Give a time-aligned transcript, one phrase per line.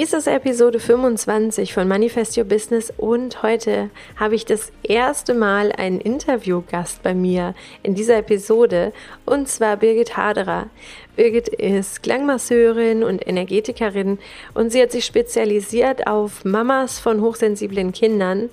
[0.00, 5.72] Dies ist Episode 25 von Manifest Your Business und heute habe ich das erste Mal
[5.72, 7.52] einen Interviewgast bei mir
[7.82, 8.92] in dieser Episode
[9.26, 10.68] und zwar Birgit Haderer.
[11.16, 14.20] Birgit ist Klangmasseurin und Energetikerin
[14.54, 18.50] und sie hat sich spezialisiert auf Mamas von hochsensiblen Kindern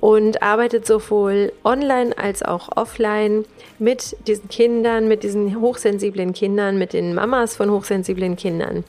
[0.00, 3.44] und arbeitet sowohl online als auch offline
[3.78, 8.82] mit diesen Kindern, mit diesen hochsensiblen Kindern, mit den Mamas von hochsensiblen Kindern.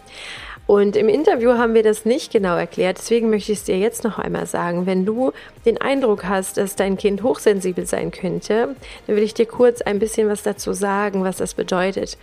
[0.67, 4.03] Und im Interview haben wir das nicht genau erklärt, deswegen möchte ich es dir jetzt
[4.03, 4.87] noch einmal sagen.
[4.87, 5.31] Wenn du
[5.65, 9.99] den Eindruck hast, dass dein Kind hochsensibel sein könnte, dann will ich dir kurz ein
[9.99, 12.17] bisschen was dazu sagen, was das bedeutet.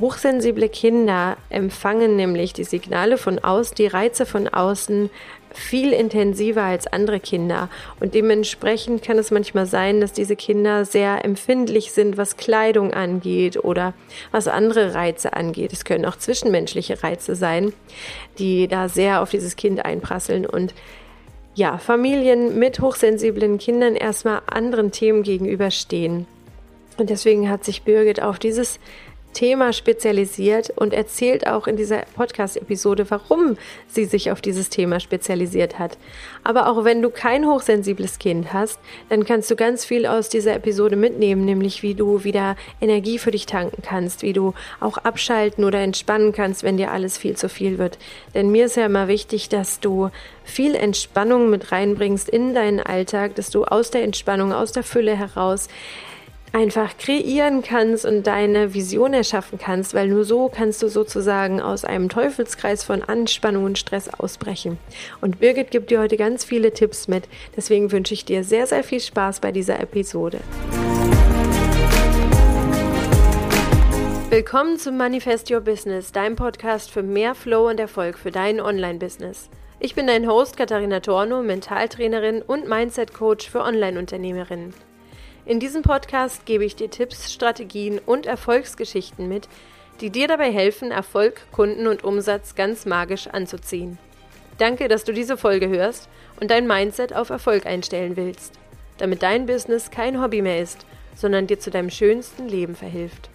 [0.00, 5.08] Hochsensible Kinder empfangen nämlich die Signale von außen, die Reize von außen
[5.56, 7.68] viel intensiver als andere Kinder.
[7.98, 13.62] Und dementsprechend kann es manchmal sein, dass diese Kinder sehr empfindlich sind, was Kleidung angeht
[13.64, 13.94] oder
[14.30, 15.72] was andere Reize angeht.
[15.72, 17.72] Es können auch zwischenmenschliche Reize sein,
[18.38, 20.46] die da sehr auf dieses Kind einprasseln.
[20.46, 20.74] Und
[21.54, 26.26] ja, Familien mit hochsensiblen Kindern erstmal anderen Themen gegenüberstehen.
[26.98, 28.78] Und deswegen hat sich Birgit auf dieses
[29.36, 35.78] Thema spezialisiert und erzählt auch in dieser Podcast-Episode, warum sie sich auf dieses Thema spezialisiert
[35.78, 35.98] hat.
[36.42, 40.54] Aber auch wenn du kein hochsensibles Kind hast, dann kannst du ganz viel aus dieser
[40.54, 45.64] Episode mitnehmen, nämlich wie du wieder Energie für dich tanken kannst, wie du auch abschalten
[45.64, 47.98] oder entspannen kannst, wenn dir alles viel zu viel wird.
[48.32, 50.08] Denn mir ist ja immer wichtig, dass du
[50.44, 55.14] viel Entspannung mit reinbringst in deinen Alltag, dass du aus der Entspannung, aus der Fülle
[55.14, 55.68] heraus
[56.56, 61.84] einfach kreieren kannst und deine Vision erschaffen kannst, weil nur so kannst du sozusagen aus
[61.84, 64.78] einem Teufelskreis von Anspannung und Stress ausbrechen.
[65.20, 67.28] Und Birgit gibt dir heute ganz viele Tipps mit.
[67.54, 70.40] Deswegen wünsche ich dir sehr, sehr viel Spaß bei dieser Episode.
[74.30, 79.50] Willkommen zum Manifest Your Business, deinem Podcast für mehr Flow und Erfolg für dein Online-Business.
[79.78, 84.72] Ich bin dein Host Katharina Torno, Mentaltrainerin und Mindset-Coach für Online-Unternehmerinnen.
[85.46, 89.48] In diesem Podcast gebe ich dir Tipps, Strategien und Erfolgsgeschichten mit,
[90.00, 93.96] die dir dabei helfen, Erfolg, Kunden und Umsatz ganz magisch anzuziehen.
[94.58, 96.08] Danke, dass du diese Folge hörst
[96.40, 98.54] und dein Mindset auf Erfolg einstellen willst,
[98.98, 103.30] damit dein Business kein Hobby mehr ist, sondern dir zu deinem schönsten Leben verhilft.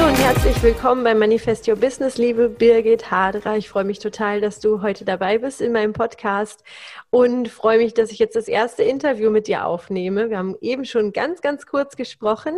[0.00, 3.58] Hallo und herzlich willkommen bei Manifest Your Business, liebe Birgit Haderer.
[3.58, 6.64] Ich freue mich total, dass du heute dabei bist in meinem Podcast
[7.10, 10.30] und freue mich, dass ich jetzt das erste Interview mit dir aufnehme.
[10.30, 12.54] Wir haben eben schon ganz, ganz kurz gesprochen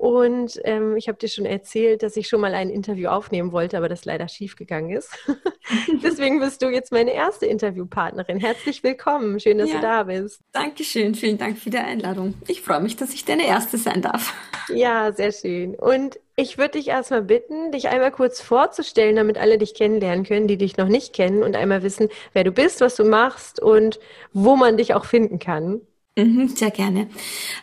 [0.00, 3.76] und ähm, ich habe dir schon erzählt, dass ich schon mal ein Interview aufnehmen wollte,
[3.76, 5.10] aber das leider schiefgegangen ist.
[6.02, 8.40] Deswegen bist du jetzt meine erste Interviewpartnerin.
[8.40, 9.38] Herzlich willkommen.
[9.40, 10.40] Schön, dass ja, du da bist.
[10.52, 11.14] Dankeschön.
[11.14, 12.32] Vielen Dank für die Einladung.
[12.48, 14.32] Ich freue mich, dass ich deine erste sein darf.
[14.70, 15.74] Ja, sehr schön.
[15.74, 20.46] Und ich würde dich erstmal bitten, dich einmal kurz vorzustellen, damit alle dich kennenlernen können,
[20.46, 24.00] die dich noch nicht kennen und einmal wissen, wer du bist, was du machst und
[24.32, 25.82] wo man dich auch finden kann.
[26.24, 27.08] Mhm, sehr gerne.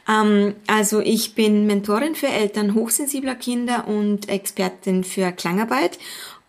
[0.09, 5.99] Ähm, also ich bin Mentorin für Eltern hochsensibler Kinder und Expertin für Klangarbeit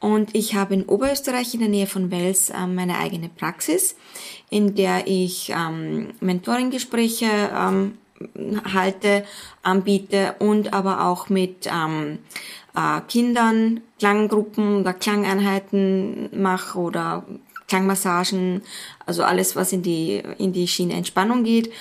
[0.00, 3.96] und ich habe in Oberösterreich in der Nähe von Wels ähm, meine eigene Praxis,
[4.48, 7.26] in der ich ähm, Mentoring-Gespräche
[8.74, 9.24] halte,
[9.62, 17.24] anbiete und aber auch mit äh, Kindern Klanggruppen oder Klangeinheiten mache oder
[17.68, 18.62] Klangmassagen,
[19.06, 21.72] also alles, was in die, in die Schiene Entspannung geht.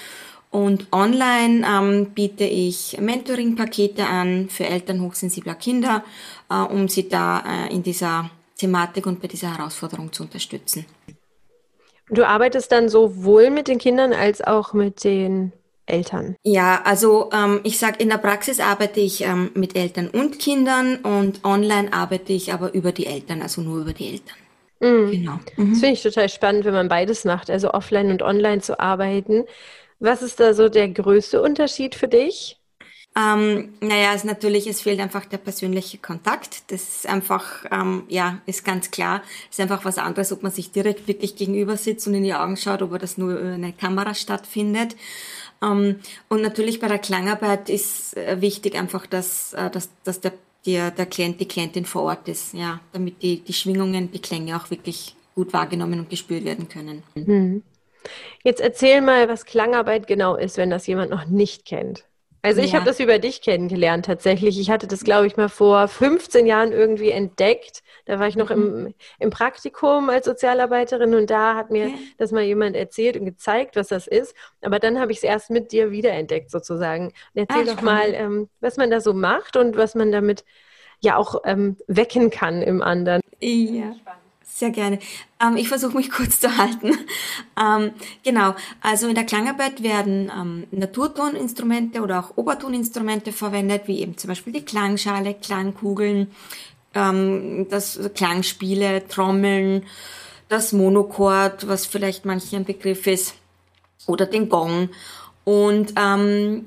[0.50, 6.04] Und online ähm, biete ich Mentoring-Pakete an für Eltern hochsensibler Kinder,
[6.50, 10.86] äh, um sie da äh, in dieser Thematik und bei dieser Herausforderung zu unterstützen.
[12.10, 15.52] Du arbeitest dann sowohl mit den Kindern als auch mit den
[15.86, 16.36] Eltern?
[16.44, 20.98] Ja, also ähm, ich sage, in der Praxis arbeite ich ähm, mit Eltern und Kindern
[20.98, 24.38] und online arbeite ich aber über die Eltern, also nur über die Eltern.
[24.80, 25.12] Mhm.
[25.12, 25.40] Genau.
[25.58, 25.72] Mhm.
[25.72, 29.46] Das finde ich total spannend, wenn man beides macht, also offline und online zu arbeiten.
[30.00, 32.58] Was ist da so der größte Unterschied für dich?
[33.18, 36.72] Ähm, naja, es natürlich, es fehlt einfach der persönliche Kontakt.
[36.72, 39.24] Das ist einfach, ähm, ja, ist ganz klar.
[39.50, 42.36] Es ist einfach was anderes, ob man sich direkt wirklich gegenüber sitzt und in die
[42.36, 44.96] Augen schaut, ob das nur über eine Kamera stattfindet.
[45.64, 50.34] Ähm, und natürlich bei der Klangarbeit ist äh, wichtig einfach, dass, äh, dass, dass der
[50.68, 54.56] der, der Klient, die Klientin vor Ort ist, ja, damit die, die Schwingungen, die Klänge
[54.58, 57.04] auch wirklich gut wahrgenommen und gespürt werden können.
[57.16, 57.64] Mhm.
[58.44, 62.06] Jetzt erzähl mal, was Klangarbeit genau ist, wenn das jemand noch nicht kennt.
[62.42, 62.78] Also ich ja.
[62.78, 64.60] habe das über dich kennengelernt tatsächlich.
[64.60, 67.84] Ich hatte das, glaube ich, mal vor 15 Jahren irgendwie entdeckt.
[68.06, 68.94] Da war ich noch im, mhm.
[69.20, 72.00] im Praktikum als Sozialarbeiterin und da hat mir okay.
[72.18, 74.36] das mal jemand erzählt und gezeigt, was das ist.
[74.62, 77.12] Aber dann habe ich es erst mit dir wiederentdeckt sozusagen.
[77.34, 80.46] Erzähl ah, doch mal, ähm, was man da so macht und was man damit
[81.02, 83.22] ja auch ähm, wecken kann im anderen.
[83.40, 83.96] Ja.
[84.58, 84.98] Sehr gerne.
[85.40, 86.98] Ähm, ich versuche mich kurz zu halten.
[87.62, 87.92] Ähm,
[88.24, 94.30] genau, also in der Klangarbeit werden ähm, Naturtoninstrumente oder auch Obertoninstrumente verwendet, wie eben zum
[94.30, 96.32] Beispiel die Klangschale, Klangkugeln,
[96.96, 99.84] ähm, das Klangspiele, Trommeln,
[100.50, 103.36] das Monochord, was vielleicht manchen ein Begriff ist,
[104.08, 104.90] oder den Gong.
[105.44, 106.66] Und ähm,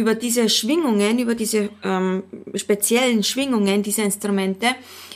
[0.00, 2.22] über diese Schwingungen, über diese ähm,
[2.54, 4.68] speziellen Schwingungen dieser Instrumente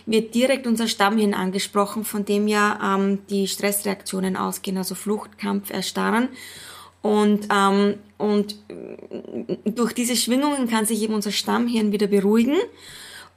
[0.05, 5.71] wird direkt unser Stammhirn angesprochen, von dem ja ähm, die Stressreaktionen ausgehen, also Flucht, Kampf,
[5.71, 6.29] Erstarren.
[7.01, 8.57] Und, ähm, und
[9.65, 12.57] durch diese Schwingungen kann sich eben unser Stammhirn wieder beruhigen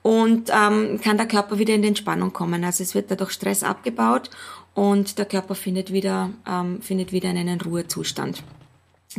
[0.01, 2.65] und ähm, kann der Körper wieder in die Entspannung kommen.
[2.65, 4.29] Also es wird dadurch Stress abgebaut
[4.73, 8.43] und der Körper findet wieder, ähm, findet wieder in einen Ruhezustand.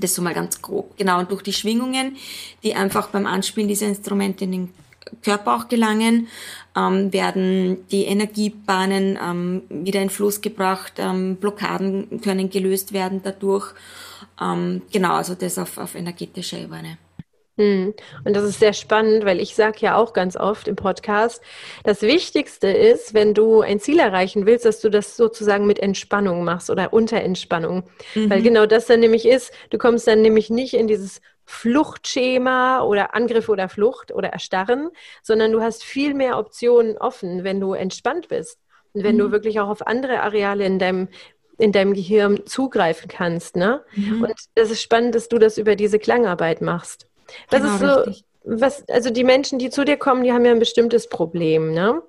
[0.00, 0.96] Das so mal ganz grob.
[0.96, 2.16] Genau, und durch die Schwingungen,
[2.62, 4.74] die einfach beim Anspielen dieser Instrumente in den
[5.22, 6.28] Körper auch gelangen,
[6.76, 13.72] ähm, werden die Energiebahnen ähm, wieder in Fluss gebracht, ähm, Blockaden können gelöst werden dadurch.
[14.40, 16.98] Ähm, genau, also das auf, auf energetischer Ebene.
[17.58, 17.92] Hm.
[18.24, 21.42] Und das ist sehr spannend, weil ich sage ja auch ganz oft im Podcast,
[21.82, 26.44] das Wichtigste ist, wenn du ein Ziel erreichen willst, dass du das sozusagen mit Entspannung
[26.44, 27.82] machst oder unter Entspannung.
[28.14, 28.30] Mhm.
[28.30, 33.14] Weil genau das dann nämlich ist, du kommst dann nämlich nicht in dieses Fluchtschema oder
[33.14, 34.90] Angriff oder Flucht oder Erstarren,
[35.22, 38.60] sondern du hast viel mehr Optionen offen, wenn du entspannt bist.
[38.92, 39.20] Und wenn mhm.
[39.20, 41.08] du wirklich auch auf andere Areale in deinem
[41.60, 43.56] in deinem Gehirn zugreifen kannst.
[43.56, 43.82] Ne?
[43.96, 44.22] Mhm.
[44.22, 47.08] Und das ist spannend, dass du das über diese Klangarbeit machst.
[47.50, 48.24] Das genau, ist so, richtig.
[48.44, 52.02] was, also die Menschen, die zu dir kommen, die haben ja ein bestimmtes Problem, ne?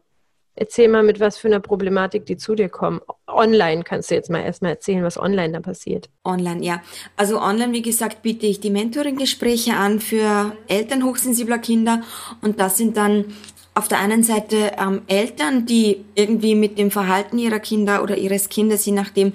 [0.55, 2.99] Erzähl mal, mit was für einer Problematik die zu dir kommen.
[3.27, 6.09] Online kannst du jetzt mal erstmal erzählen, was online da passiert.
[6.25, 6.81] Online, ja.
[7.15, 12.01] Also online, wie gesagt, biete ich die Mentoring-Gespräche an für Eltern hochsensibler Kinder
[12.41, 13.33] und das sind dann
[13.73, 18.49] auf der einen Seite ähm, Eltern, die irgendwie mit dem Verhalten ihrer Kinder oder ihres
[18.49, 19.31] Kindes, je nachdem,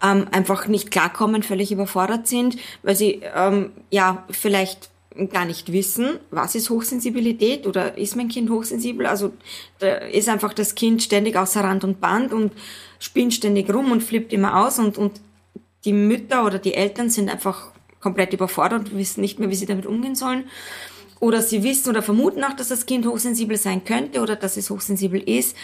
[0.00, 4.90] ähm, einfach nicht klarkommen, völlig überfordert sind, weil sie ähm, ja vielleicht
[5.26, 9.06] gar nicht wissen, was ist Hochsensibilität oder ist mein Kind hochsensibel.
[9.06, 9.32] Also
[9.80, 12.52] da ist einfach das Kind ständig außer Rand und Band und
[13.00, 15.20] spinnt ständig rum und flippt immer aus und, und
[15.84, 19.66] die Mütter oder die Eltern sind einfach komplett überfordert und wissen nicht mehr, wie sie
[19.66, 20.44] damit umgehen sollen.
[21.20, 24.70] Oder sie wissen oder vermuten auch, dass das Kind hochsensibel sein könnte oder dass es
[24.70, 25.56] hochsensibel ist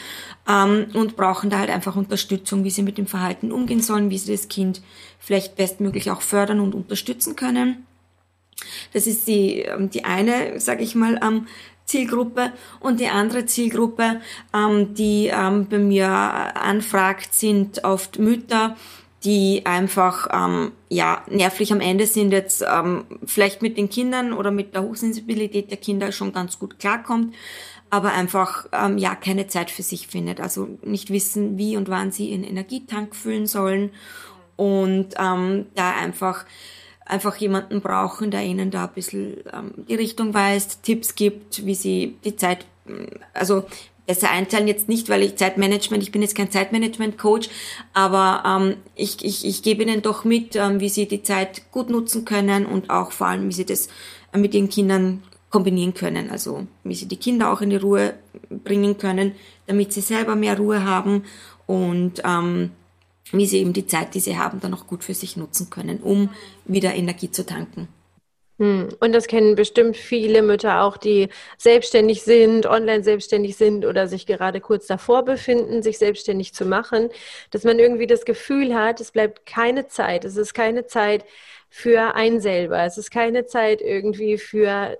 [0.49, 4.19] ähm, und brauchen da halt einfach Unterstützung, wie sie mit dem Verhalten umgehen sollen, wie
[4.19, 4.83] sie das Kind
[5.21, 7.87] vielleicht bestmöglich auch fördern und unterstützen können.
[8.93, 11.47] Das ist die, ähm, die eine, sage ich mal, ähm,
[11.85, 12.53] Zielgruppe.
[12.81, 14.21] Und die andere Zielgruppe,
[14.55, 18.75] ähm, die bei mir anfragt, sind oft Mütter,
[19.25, 24.51] die einfach ähm, ja nervlich am Ende sind jetzt ähm, vielleicht mit den Kindern oder
[24.51, 27.35] mit der Hochsensibilität der Kinder schon ganz gut klarkommt,
[27.89, 32.13] aber einfach ähm, ja keine Zeit für sich findet, also nicht wissen, wie und wann
[32.13, 33.91] sie ihren Energietank füllen sollen
[34.57, 36.45] und ähm, da einfach
[37.07, 41.75] einfach jemanden brauchen, der ihnen da ein bisschen ähm, die Richtung weist, Tipps gibt, wie
[41.75, 42.67] sie die Zeit,
[43.33, 43.65] also
[44.07, 44.69] besser einteilen.
[44.69, 47.49] Jetzt nicht, weil ich Zeitmanagement, ich bin jetzt kein Zeitmanagement-Coach,
[47.93, 51.91] aber ähm, ich, ich, ich gebe ihnen doch mit, ähm, wie sie die Zeit gut
[51.91, 53.89] nutzen können und auch vor allem, wie sie das
[54.33, 58.15] äh, mit ihren Kindern kombinieren können, also wie sie die Kinder auch in die Ruhe
[58.51, 59.33] bringen können,
[59.67, 61.25] damit sie selber mehr Ruhe haben
[61.67, 62.73] und ähm,
[63.37, 65.99] wie sie eben die Zeit, die sie haben, dann auch gut für sich nutzen können,
[65.99, 66.31] um
[66.65, 67.89] wieder Energie zu tanken.
[68.59, 68.91] Hm.
[69.01, 74.27] Und das kennen bestimmt viele Mütter auch, die selbstständig sind, online selbstständig sind oder sich
[74.27, 77.09] gerade kurz davor befinden, sich selbstständig zu machen,
[77.51, 81.25] dass man irgendwie das Gefühl hat, es bleibt keine Zeit, es ist keine Zeit
[81.69, 84.97] für ein selber, es ist keine Zeit irgendwie für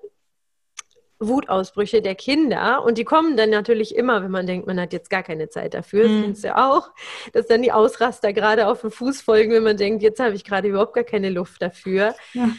[1.21, 5.11] Wutausbrüche der Kinder und die kommen dann natürlich immer, wenn man denkt, man hat jetzt
[5.11, 6.13] gar keine Zeit dafür, mhm.
[6.13, 6.91] das kennst ja auch,
[7.33, 10.45] dass dann die Ausraster gerade auf den Fuß folgen, wenn man denkt, jetzt habe ich
[10.45, 12.15] gerade überhaupt gar keine Luft dafür.
[12.33, 12.51] Ja.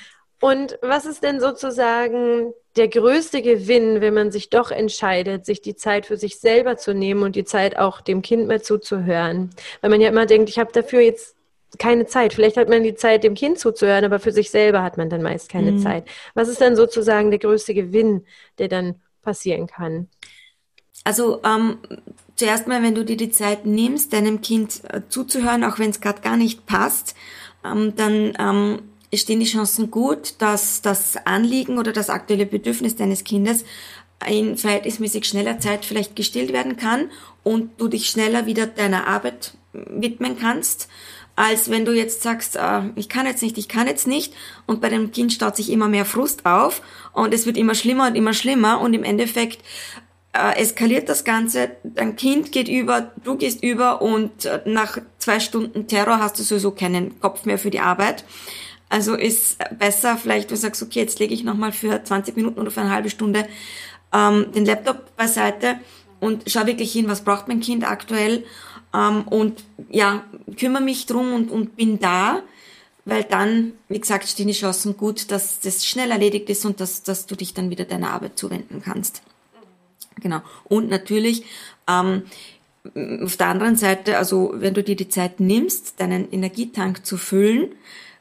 [0.41, 5.75] Und was ist denn sozusagen der größte Gewinn, wenn man sich doch entscheidet, sich die
[5.75, 9.49] Zeit für sich selber zu nehmen und die Zeit auch dem Kind mehr zuzuhören?
[9.81, 11.34] Weil man ja immer denkt, ich habe dafür jetzt
[11.77, 12.33] keine Zeit.
[12.33, 15.21] Vielleicht hat man die Zeit, dem Kind zuzuhören, aber für sich selber hat man dann
[15.21, 15.79] meist keine mhm.
[15.79, 16.07] Zeit.
[16.33, 18.25] Was ist dann sozusagen der größte Gewinn,
[18.57, 20.07] der dann passieren kann?
[21.03, 21.77] Also ähm,
[22.35, 26.01] zuerst mal, wenn du dir die Zeit nimmst, deinem Kind äh, zuzuhören, auch wenn es
[26.01, 27.15] gerade gar nicht passt,
[27.63, 28.81] ähm, dann ähm,
[29.13, 33.65] stehen die Chancen gut, dass das Anliegen oder das aktuelle Bedürfnis deines Kindes
[34.27, 37.11] in verhältnismäßig schneller Zeit vielleicht gestillt werden kann
[37.43, 40.87] und du dich schneller wieder deiner Arbeit widmen kannst
[41.35, 44.33] als wenn du jetzt sagst, äh, ich kann jetzt nicht, ich kann jetzt nicht.
[44.65, 46.81] Und bei dem Kind staut sich immer mehr Frust auf
[47.13, 48.79] und es wird immer schlimmer und immer schlimmer.
[48.79, 49.61] Und im Endeffekt
[50.33, 55.39] äh, eskaliert das Ganze, dein Kind geht über, du gehst über und äh, nach zwei
[55.39, 58.23] Stunden Terror hast du sowieso keinen Kopf mehr für die Arbeit.
[58.89, 62.71] Also ist besser vielleicht, du sagst, okay, jetzt lege ich nochmal für 20 Minuten oder
[62.71, 63.47] für eine halbe Stunde
[64.13, 65.79] ähm, den Laptop beiseite
[66.19, 68.43] und schau wirklich hin, was braucht mein Kind aktuell
[68.95, 70.23] ähm, und ja,
[70.57, 72.41] kümmere mich drum und, und bin da,
[73.03, 77.03] weil dann, wie gesagt, stehen die Chancen gut, dass das schnell erledigt ist und dass,
[77.03, 79.21] dass du dich dann wieder deiner Arbeit zuwenden kannst.
[80.21, 80.41] Genau.
[80.63, 81.43] Und natürlich,
[81.87, 82.23] ähm,
[83.23, 87.73] auf der anderen Seite, also wenn du dir die Zeit nimmst, deinen Energietank zu füllen,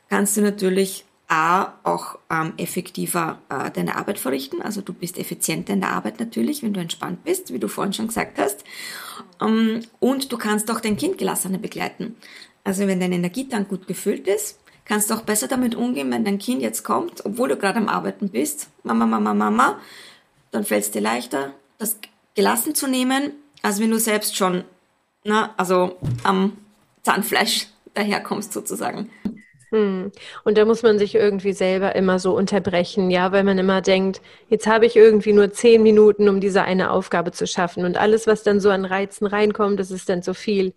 [0.08, 4.60] kannst du natürlich A, auch ähm, effektiver äh, deine Arbeit verrichten.
[4.60, 7.92] Also du bist effizienter in der Arbeit natürlich, wenn du entspannt bist, wie du vorhin
[7.94, 8.64] schon gesagt hast.
[9.40, 12.16] Ähm, und du kannst auch dein Kind gelassener begleiten.
[12.64, 16.38] Also wenn dein Energietank gut gefüllt ist, kannst du auch besser damit umgehen, wenn dein
[16.38, 18.68] Kind jetzt kommt, obwohl du gerade am Arbeiten bist.
[18.82, 19.78] Mama, Mama, Mama.
[20.50, 21.98] Dann fällt es dir leichter, das
[22.34, 24.64] gelassen zu nehmen, als wenn du selbst schon,
[25.24, 26.56] na, also am
[27.02, 29.10] Zahnfleisch daherkommst sozusagen.
[29.70, 30.12] Hm.
[30.44, 34.20] Und da muss man sich irgendwie selber immer so unterbrechen, ja, weil man immer denkt,
[34.48, 37.84] jetzt habe ich irgendwie nur zehn Minuten, um diese eine Aufgabe zu schaffen.
[37.84, 40.74] Und alles, was dann so an Reizen reinkommt, das ist dann zu viel.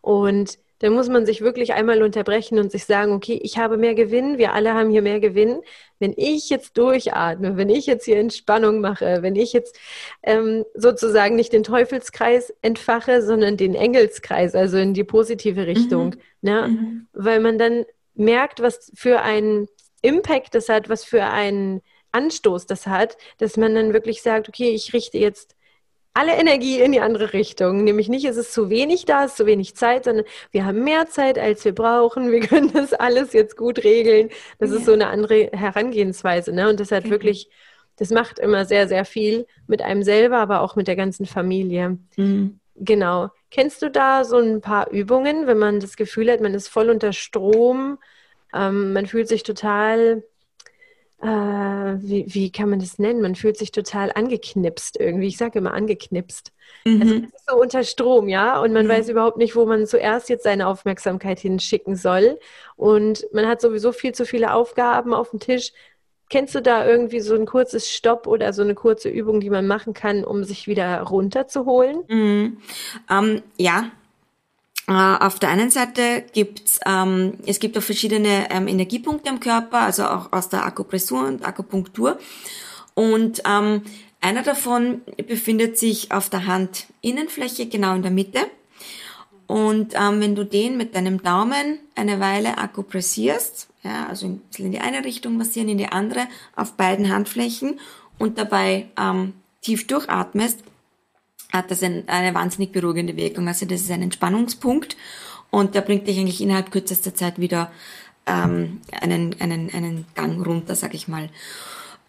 [0.00, 3.94] Und dann muss man sich wirklich einmal unterbrechen und sich sagen, okay, ich habe mehr
[3.94, 5.60] Gewinn, wir alle haben hier mehr Gewinn.
[5.98, 9.76] Wenn ich jetzt durchatme, wenn ich jetzt hier Entspannung mache, wenn ich jetzt
[10.22, 16.20] ähm, sozusagen nicht den Teufelskreis entfache, sondern den Engelskreis, also in die positive Richtung, mhm.
[16.42, 16.68] ne?
[16.68, 17.06] Mhm.
[17.12, 17.84] weil man dann
[18.18, 19.68] merkt, was für einen
[20.02, 21.82] Impact das hat, was für einen
[22.12, 25.54] Anstoß das hat, dass man dann wirklich sagt, okay, ich richte jetzt
[26.14, 27.84] alle Energie in die andere Richtung.
[27.84, 30.82] Nämlich nicht, es ist zu wenig da, es ist zu wenig Zeit, sondern wir haben
[30.82, 32.32] mehr Zeit, als wir brauchen.
[32.32, 34.30] Wir können das alles jetzt gut regeln.
[34.58, 34.76] Das ja.
[34.76, 36.52] ist so eine andere Herangehensweise.
[36.52, 36.68] Ne?
[36.68, 37.10] Und das hat mhm.
[37.10, 37.48] wirklich,
[37.96, 41.98] das macht immer sehr, sehr viel mit einem selber, aber auch mit der ganzen Familie.
[42.16, 42.58] Mhm.
[42.80, 43.28] Genau.
[43.50, 46.90] Kennst du da so ein paar Übungen, wenn man das Gefühl hat, man ist voll
[46.90, 47.98] unter Strom,
[48.54, 50.22] ähm, man fühlt sich total
[51.20, 53.20] äh, wie, wie kann man das nennen?
[53.20, 55.26] Man fühlt sich total angeknipst irgendwie.
[55.26, 56.52] Ich sage immer angeknipst.
[56.84, 57.02] Mhm.
[57.02, 58.90] Also so unter Strom, ja, und man mhm.
[58.90, 62.38] weiß überhaupt nicht, wo man zuerst jetzt seine Aufmerksamkeit hinschicken soll.
[62.76, 65.72] Und man hat sowieso viel zu viele Aufgaben auf dem Tisch.
[66.30, 69.66] Kennst du da irgendwie so ein kurzes Stopp oder so eine kurze Übung, die man
[69.66, 72.04] machen kann, um sich wieder runterzuholen?
[72.08, 72.58] Mhm.
[73.10, 73.90] Ähm, ja,
[74.88, 79.80] äh, auf der einen Seite gibt's, ähm, es gibt auch verschiedene ähm, Energiepunkte im Körper,
[79.80, 82.18] also auch aus der Akupressur und Akupunktur.
[82.94, 83.82] Und ähm,
[84.20, 88.40] einer davon befindet sich auf der Handinnenfläche, genau in der Mitte.
[89.48, 94.66] Und ähm, wenn du den mit deinem Daumen eine Weile akupressierst, ja, also ein bisschen
[94.66, 97.80] in die eine Richtung massieren, in die andere, auf beiden Handflächen
[98.18, 100.60] und dabei ähm, tief durchatmest,
[101.50, 103.48] hat das ein, eine wahnsinnig beruhigende Wirkung.
[103.48, 104.98] Also das ist ein Entspannungspunkt
[105.50, 107.72] und der bringt dich eigentlich innerhalb kürzester Zeit wieder
[108.26, 111.30] ähm, einen, einen, einen Gang runter, sag ich mal.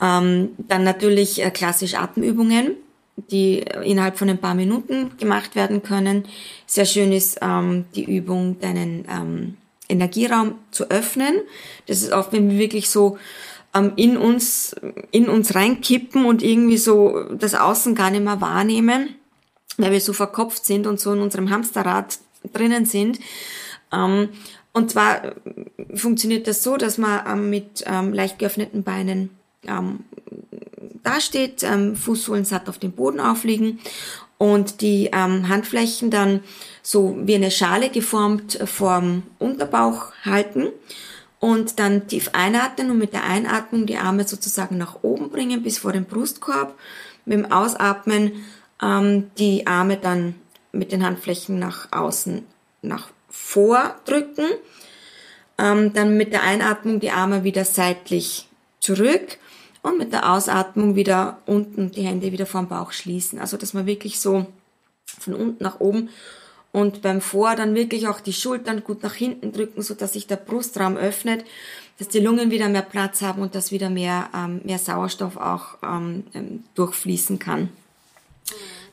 [0.02, 2.76] Ähm, dann natürlich äh, klassisch Atemübungen,
[3.32, 6.26] die innerhalb von ein paar Minuten gemacht werden können.
[6.66, 9.58] Sehr schön ist ähm, die Übung, deinen ähm,
[9.88, 11.42] Energieraum zu öffnen.
[11.88, 13.18] Das ist oft, wenn wir wirklich so
[13.76, 14.76] ähm, in uns
[15.12, 19.16] in uns reinkippen und irgendwie so das Außen gar nicht mehr wahrnehmen
[19.80, 22.20] weil wir so verkopft sind und so in unserem Hamsterrad
[22.54, 23.20] drinnen sind.
[23.92, 24.30] Ähm,
[24.74, 25.34] und zwar äh,
[25.96, 29.32] funktioniert das so, dass man ähm, mit ähm, leicht geöffneten Beinen
[29.66, 30.02] ähm,
[31.04, 33.80] dasteht, ähm, Fußsohlen satt auf dem Boden aufliegen
[34.38, 36.42] und die ähm, Handflächen dann
[36.82, 40.70] so wie eine Schale geformt vorm Unterbauch halten
[41.40, 45.78] und dann tief einatmen und mit der Einatmung die Arme sozusagen nach oben bringen bis
[45.78, 46.78] vor den Brustkorb.
[47.26, 48.44] Mit dem Ausatmen
[48.82, 50.36] ähm, die Arme dann
[50.72, 52.46] mit den Handflächen nach außen,
[52.82, 54.46] nach vordrücken.
[55.58, 58.48] Ähm, dann mit der Einatmung die Arme wieder seitlich
[58.80, 59.38] zurück
[59.82, 63.40] und mit der Ausatmung wieder unten die Hände wieder vorm Bauch schließen.
[63.40, 64.46] Also dass man wirklich so
[65.06, 66.10] von unten nach oben
[66.72, 70.28] und beim Vor dann wirklich auch die Schultern gut nach hinten drücken, so dass sich
[70.28, 71.44] der Brustraum öffnet,
[71.98, 75.78] dass die Lungen wieder mehr Platz haben und dass wieder mehr, ähm, mehr Sauerstoff auch
[75.84, 77.70] ähm, ähm durchfließen kann.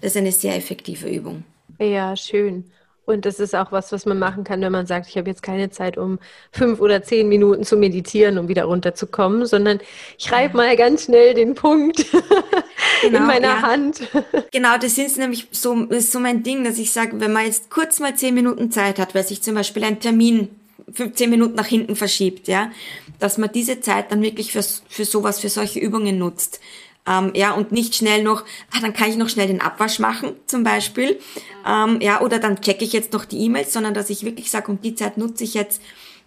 [0.01, 1.45] Das ist eine sehr effektive Übung.
[1.79, 2.65] Ja, schön.
[3.07, 5.43] Und das ist auch was, was man machen kann, wenn man sagt, ich habe jetzt
[5.43, 6.19] keine Zeit, um
[6.51, 9.79] fünf oder zehn Minuten zu meditieren, um wieder runterzukommen, sondern
[10.19, 10.65] ich schreibe ja.
[10.65, 12.05] mal ganz schnell den Punkt
[13.03, 13.63] genau, in meiner ja.
[13.63, 14.01] Hand.
[14.53, 17.71] Genau, das ist nämlich so, ist so mein Ding, dass ich sage, wenn man jetzt
[17.71, 20.49] kurz mal zehn Minuten Zeit hat, weil sich zum Beispiel ein Termin
[20.93, 22.71] 15 Minuten nach hinten verschiebt, ja,
[23.19, 26.61] dass man diese Zeit dann wirklich für, für sowas, für solche Übungen nutzt
[27.09, 30.37] Ähm, ja, und nicht schnell noch, ah, dann kann ich noch schnell den Abwasch machen,
[30.47, 31.19] zum Beispiel.
[31.67, 34.71] Ähm, ja, oder dann checke ich jetzt noch die E-Mails, sondern dass ich wirklich sage,
[34.71, 35.81] und die Zeit nutze ich jetzt,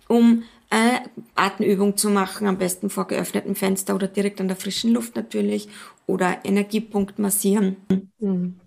[0.07, 1.01] um eine
[1.35, 5.67] Atemübung zu machen, am besten vor geöffnetem Fenster oder direkt an der frischen Luft natürlich,
[6.05, 7.77] oder Energiepunkt massieren.
[8.19, 8.59] Mhm.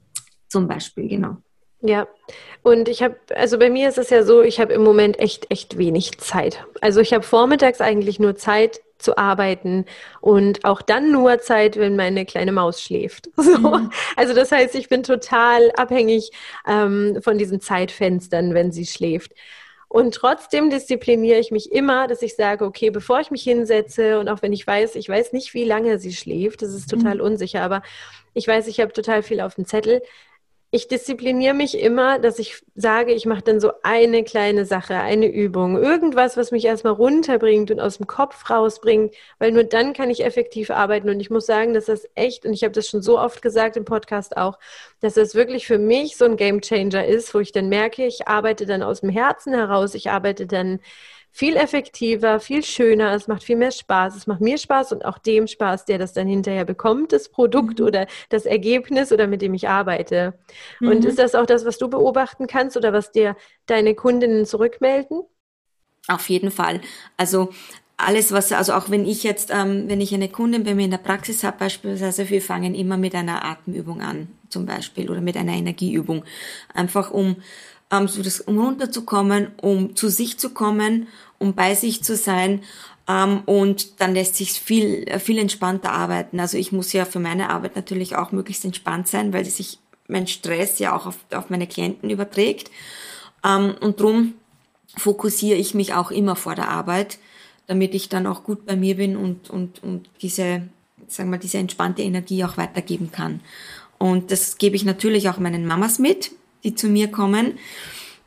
[0.49, 1.37] Zum Beispiel, genau.
[1.81, 2.07] Ja,
[2.63, 5.51] und ich habe, also bei mir ist es ja so, ich habe im Moment echt,
[5.51, 6.65] echt wenig Zeit.
[6.81, 9.85] Also ich habe vormittags eigentlich nur Zeit zu arbeiten
[10.21, 13.31] und auch dann nur Zeit, wenn meine kleine Maus schläft.
[13.43, 13.59] So.
[13.59, 13.91] Mhm.
[14.17, 16.31] Also das heißt, ich bin total abhängig
[16.67, 19.33] ähm, von diesen Zeitfenstern, wenn sie schläft.
[19.89, 24.29] Und trotzdem diszipliniere ich mich immer, dass ich sage, okay, bevor ich mich hinsetze und
[24.31, 27.23] auch wenn ich weiß, ich weiß nicht, wie lange sie schläft, das ist total mhm.
[27.23, 27.83] unsicher, aber
[28.33, 30.01] ich weiß, ich habe total viel auf dem Zettel,
[30.75, 35.27] ich diszipliniere mich immer, dass ich sage, ich mache dann so eine kleine Sache, eine
[35.27, 40.09] Übung, irgendwas, was mich erstmal runterbringt und aus dem Kopf rausbringt, weil nur dann kann
[40.09, 41.11] ich effektiv arbeiten.
[41.11, 43.77] Und ich muss sagen, dass das echt, und ich habe das schon so oft gesagt
[43.77, 44.59] im Podcast auch,
[45.01, 48.27] dass das wirklich für mich so ein Game Changer ist, wo ich dann merke, ich
[48.27, 50.81] arbeite dann aus dem Herzen heraus, ich arbeite dann
[51.33, 54.15] viel effektiver, viel schöner, es macht viel mehr Spaß.
[54.15, 57.81] Es macht mir Spaß und auch dem Spaß, der das dann hinterher bekommt, das Produkt
[57.81, 57.87] mhm.
[57.87, 60.39] oder das Ergebnis oder mit dem ich arbeite.
[60.79, 60.89] Mhm.
[60.89, 63.35] Und ist das auch das, was du beobachten kannst oder was dir
[63.65, 65.23] deine Kundinnen zurückmelden?
[66.07, 66.83] Auf jeden Fall.
[67.17, 67.49] Also
[67.97, 70.91] alles, was, also auch wenn ich jetzt, ähm, wenn ich eine Kundin bei mir in
[70.91, 75.37] der Praxis habe, beispielsweise, wir fangen immer mit einer Atemübung an, zum Beispiel, oder mit
[75.37, 76.25] einer Energieübung.
[76.75, 77.37] Einfach um
[77.93, 81.07] ähm, so das, um runterzukommen, um zu sich zu kommen,
[81.39, 82.63] um bei sich zu sein.
[83.09, 86.41] Ähm, und dann lässt sich viel, viel entspannter arbeiten.
[86.41, 90.27] Also ich muss ja für meine Arbeit natürlich auch möglichst entspannt sein, weil sich mein
[90.27, 92.71] Stress ja auch auf, auf meine Klienten überträgt.
[93.45, 94.35] Ähm, und drum
[94.97, 97.19] fokussiere ich mich auch immer vor der Arbeit,
[97.67, 100.63] damit ich dann auch gut bei mir bin und, und, und diese,
[101.09, 103.41] sagen wir, diese entspannte Energie auch weitergeben kann.
[103.99, 106.33] Und das gebe ich natürlich auch meinen Mamas mit,
[106.65, 107.59] die zu mir kommen,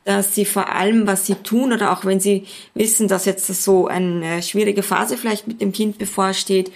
[0.03, 2.45] dass sie vor allem, was sie tun oder auch wenn sie
[2.75, 6.71] wissen, dass jetzt so eine schwierige Phase vielleicht mit dem Kind bevorsteht,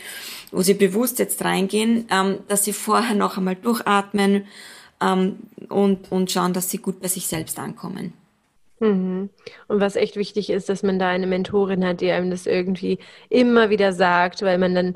[0.52, 4.46] wo sie bewusst jetzt reingehen, ähm, dass sie vorher noch einmal durchatmen
[5.00, 5.38] ähm,
[5.70, 8.14] und, und schauen, dass sie gut bei sich selbst ankommen.
[8.80, 9.30] Mhm.
[9.68, 12.98] Und was echt wichtig ist, dass man da eine Mentorin hat, die einem das irgendwie
[13.30, 14.96] immer wieder sagt, weil man dann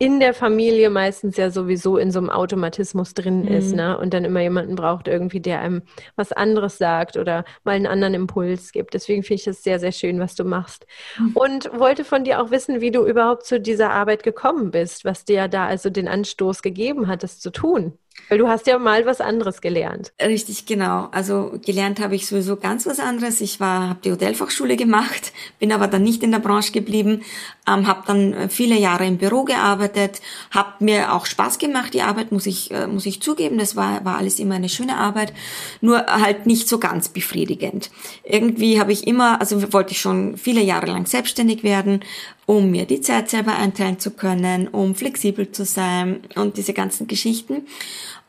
[0.00, 3.48] in der Familie meistens ja sowieso in so einem Automatismus drin mhm.
[3.48, 3.98] ist, ne?
[3.98, 5.82] Und dann immer jemanden braucht irgendwie, der einem
[6.16, 8.94] was anderes sagt oder mal einen anderen Impuls gibt.
[8.94, 10.86] Deswegen finde ich es sehr, sehr schön, was du machst.
[11.18, 11.32] Mhm.
[11.34, 15.26] Und wollte von dir auch wissen, wie du überhaupt zu dieser Arbeit gekommen bist, was
[15.26, 17.98] dir da also den Anstoß gegeben hat, das zu tun.
[18.28, 20.12] Weil du hast ja mal was anderes gelernt.
[20.20, 21.08] Richtig, genau.
[21.12, 23.40] Also gelernt habe ich sowieso ganz was anderes.
[23.40, 27.22] Ich war, habe die Hotelfachschule gemacht, bin aber dann nicht in der Branche geblieben,
[27.66, 31.94] ähm, habe dann äh, viele Jahre im Büro gearbeitet, habe mir auch Spaß gemacht.
[31.94, 34.96] Die Arbeit muss ich äh, muss ich zugeben, das war war alles immer eine schöne
[34.96, 35.32] Arbeit,
[35.80, 37.90] nur halt nicht so ganz befriedigend.
[38.24, 42.00] Irgendwie habe ich immer, also wollte ich schon viele Jahre lang selbstständig werden,
[42.46, 47.06] um mir die Zeit selber einteilen zu können, um flexibel zu sein und diese ganzen
[47.06, 47.66] Geschichten.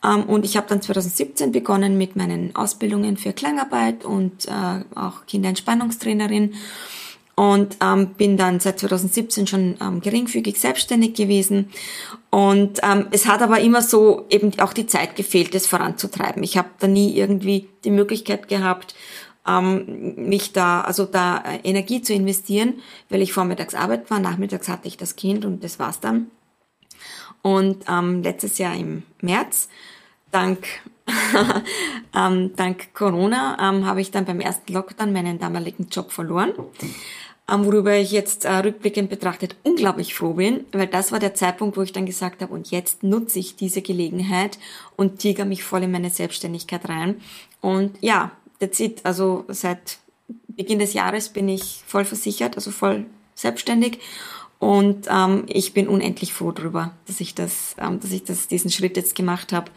[0.04, 5.26] Ähm, und ich habe dann 2017 begonnen mit meinen Ausbildungen für Klangarbeit und äh, auch
[5.28, 6.54] Kinderentspannungstrainerin
[7.36, 11.70] und ähm, bin dann seit 2017 schon ähm, geringfügig selbstständig gewesen.
[12.30, 16.44] Und ähm, es hat aber immer so eben auch die Zeit gefehlt, das voranzutreiben.
[16.44, 18.96] Ich habe da nie irgendwie die Möglichkeit gehabt,
[19.48, 22.76] ähm, mich da, also da äh, Energie zu investieren,
[23.10, 26.28] weil ich vormittags Arbeit war, nachmittags hatte ich das Kind und das war's dann.
[27.42, 29.68] Und ähm, letztes Jahr im März,
[30.32, 30.66] dank,
[32.16, 36.54] ähm, dank Corona, ähm, habe ich dann beim ersten Lockdown meinen damaligen Job verloren.
[37.50, 41.76] Ähm, worüber ich jetzt äh, rückblickend betrachtet unglaublich froh bin, weil das war der Zeitpunkt,
[41.76, 44.58] wo ich dann gesagt habe, und jetzt nutze ich diese Gelegenheit
[44.96, 47.20] und tiger mich voll in meine Selbstständigkeit rein.
[47.60, 49.02] Und ja, that's it.
[49.04, 49.98] Also seit
[50.48, 54.00] Beginn des Jahres bin ich voll versichert, also voll selbstständig
[54.62, 58.70] und ähm, ich bin unendlich froh darüber, dass ich das, ähm, dass ich das, diesen
[58.70, 59.72] Schritt jetzt gemacht habe.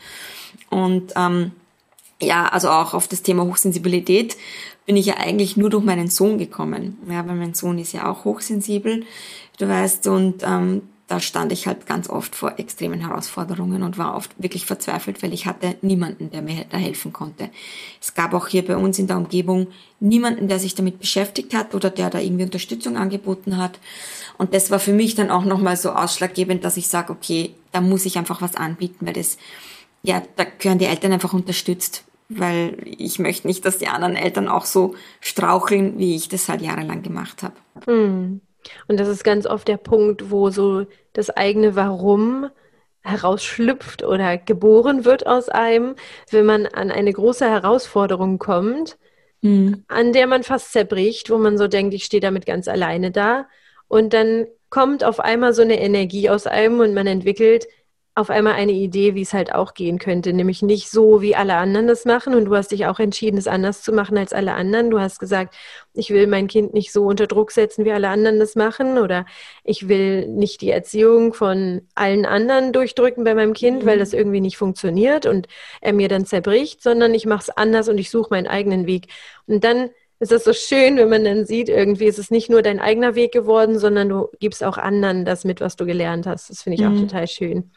[0.70, 1.52] Und ähm,
[2.20, 4.36] ja, also auch auf das Thema Hochsensibilität
[4.86, 6.98] bin ich ja eigentlich nur durch meinen Sohn gekommen.
[7.08, 9.04] Ja, weil mein Sohn ist ja auch hochsensibel,
[9.58, 14.16] du weißt, und ähm, da stand ich halt ganz oft vor extremen Herausforderungen und war
[14.16, 17.50] oft wirklich verzweifelt, weil ich hatte niemanden, der mir da helfen konnte.
[18.00, 19.66] Es gab auch hier bei uns in der Umgebung
[20.00, 23.78] niemanden, der sich damit beschäftigt hat oder der da irgendwie Unterstützung angeboten hat.
[24.38, 27.82] Und das war für mich dann auch nochmal so ausschlaggebend, dass ich sage, okay, da
[27.82, 29.36] muss ich einfach was anbieten, weil das,
[30.04, 34.48] ja, da gehören die Eltern einfach unterstützt, weil ich möchte nicht, dass die anderen Eltern
[34.48, 37.54] auch so straucheln, wie ich das halt jahrelang gemacht habe.
[37.86, 38.42] Hm.
[38.86, 42.50] Und das ist ganz oft der Punkt, wo so das eigene Warum
[43.02, 45.94] herausschlüpft oder geboren wird aus einem,
[46.30, 48.98] wenn man an eine große Herausforderung kommt,
[49.42, 49.84] mhm.
[49.88, 53.46] an der man fast zerbricht, wo man so denkt, ich stehe damit ganz alleine da.
[53.88, 57.66] Und dann kommt auf einmal so eine Energie aus einem und man entwickelt
[58.16, 61.56] auf einmal eine Idee, wie es halt auch gehen könnte, nämlich nicht so, wie alle
[61.56, 62.34] anderen das machen.
[62.34, 64.90] Und du hast dich auch entschieden, es anders zu machen als alle anderen.
[64.90, 65.56] Du hast gesagt,
[65.94, 69.26] ich will mein Kind nicht so unter Druck setzen, wie alle anderen das machen, oder
[69.64, 73.86] ich will nicht die Erziehung von allen anderen durchdrücken bei meinem Kind, mhm.
[73.86, 75.48] weil das irgendwie nicht funktioniert und
[75.80, 79.08] er mir dann zerbricht, sondern ich mache es anders und ich suche meinen eigenen Weg.
[79.46, 82.62] Und dann ist es so schön, wenn man dann sieht, irgendwie ist es nicht nur
[82.62, 86.50] dein eigener Weg geworden, sondern du gibst auch anderen das mit, was du gelernt hast.
[86.50, 86.96] Das finde ich mhm.
[86.96, 87.70] auch total schön.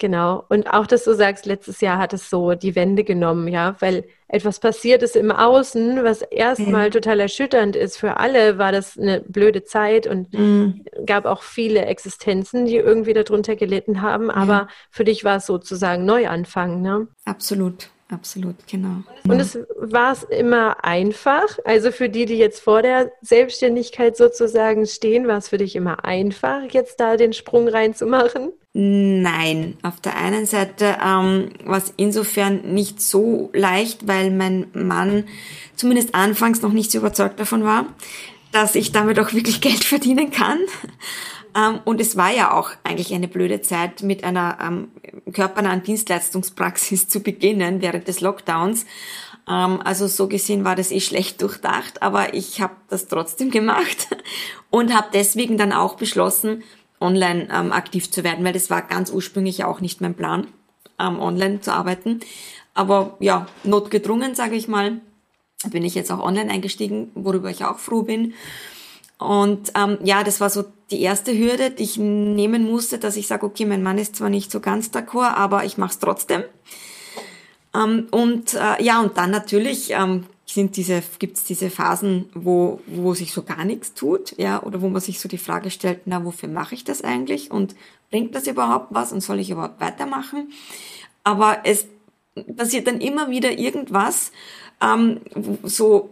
[0.00, 0.44] Genau.
[0.48, 4.04] Und auch, dass du sagst, letztes Jahr hat es so die Wende genommen, ja, weil
[4.28, 6.92] etwas passiert ist im Außen, was erstmal mhm.
[6.92, 7.98] total erschütternd ist.
[7.98, 10.86] Für alle war das eine blöde Zeit und mhm.
[11.04, 14.30] gab auch viele Existenzen, die irgendwie darunter gelitten haben.
[14.30, 14.68] Aber ja.
[14.90, 17.08] für dich war es sozusagen Neuanfang, ne?
[17.26, 17.90] Absolut.
[18.10, 19.02] Absolut, genau.
[19.24, 21.58] Und es war es immer einfach.
[21.64, 26.04] Also für die, die jetzt vor der Selbstständigkeit sozusagen stehen, war es für dich immer
[26.04, 28.52] einfach, jetzt da den Sprung reinzumachen?
[28.72, 35.24] Nein, auf der einen Seite ähm, war es insofern nicht so leicht, weil mein Mann
[35.76, 37.86] zumindest anfangs noch nicht so überzeugt davon war,
[38.52, 40.58] dass ich damit auch wirklich Geld verdienen kann.
[41.56, 44.88] Ähm, und es war ja auch eigentlich eine blöde Zeit, mit einer ähm,
[45.32, 48.86] körpernahen Dienstleistungspraxis zu beginnen während des Lockdowns.
[49.48, 54.08] Ähm, also so gesehen war das eh schlecht durchdacht, aber ich habe das trotzdem gemacht
[54.70, 56.62] und habe deswegen dann auch beschlossen,
[57.00, 60.48] online ähm, aktiv zu werden, weil das war ganz ursprünglich auch nicht mein Plan,
[60.98, 62.20] ähm, online zu arbeiten.
[62.74, 65.00] Aber ja, notgedrungen, sage ich mal,
[65.70, 68.34] bin ich jetzt auch online eingestiegen, worüber ich auch froh bin.
[69.20, 73.26] Und ähm, ja, das war so die erste Hürde, die ich nehmen musste, dass ich
[73.26, 76.42] sage, okay, mein Mann ist zwar nicht so ganz d'accord, aber ich mache es trotzdem.
[77.74, 83.14] Ähm, und äh, ja, und dann natürlich ähm, sind diese, gibt's diese Phasen, wo, wo
[83.14, 86.24] sich so gar nichts tut, ja, oder wo man sich so die Frage stellt, na,
[86.24, 87.76] wofür mache ich das eigentlich und
[88.10, 90.50] bringt das überhaupt was und soll ich überhaupt weitermachen?
[91.22, 91.86] Aber es
[92.56, 94.32] passiert dann immer wieder irgendwas,
[94.80, 95.20] ähm,
[95.62, 96.10] so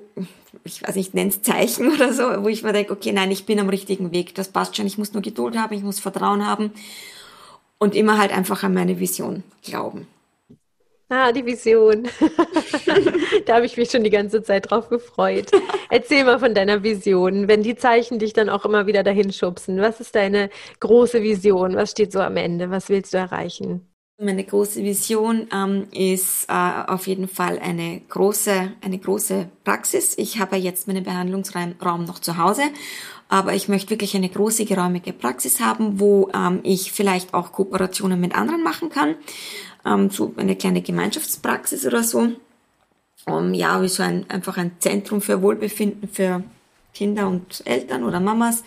[0.64, 3.60] ich weiß nicht, nenn's Zeichen oder so, wo ich mir denke, okay, nein, ich bin
[3.60, 6.72] am richtigen Weg, das passt schon, ich muss nur Geduld haben, ich muss Vertrauen haben
[7.78, 10.06] und immer halt einfach an meine Vision glauben.
[11.10, 12.06] Ah, die Vision.
[13.46, 15.50] da habe ich mich schon die ganze Zeit drauf gefreut.
[15.88, 19.80] Erzähl mal von deiner Vision, wenn die Zeichen dich dann auch immer wieder dahin schubsen.
[19.80, 21.76] Was ist deine große Vision?
[21.76, 22.70] Was steht so am Ende?
[22.70, 23.87] Was willst du erreichen?
[24.20, 30.18] Meine große Vision ähm, ist äh, auf jeden Fall eine große, eine große Praxis.
[30.18, 32.62] Ich habe jetzt meinen Behandlungsraum noch zu Hause,
[33.28, 38.20] aber ich möchte wirklich eine große geräumige Praxis haben, wo ähm, ich vielleicht auch Kooperationen
[38.20, 39.14] mit anderen machen kann.
[39.86, 42.32] Ähm, so eine kleine Gemeinschaftspraxis oder so.
[43.24, 46.42] Um, ja, wie so ein, einfach ein Zentrum für Wohlbefinden für
[46.92, 48.64] Kinder und Eltern oder Mamas